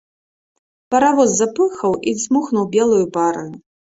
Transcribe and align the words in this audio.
Паравоз 0.93 1.33
запыхкаў 1.41 1.93
і 2.11 2.15
дзьмухнуў 2.21 2.65
белаю 2.77 3.05
параю. 3.19 3.47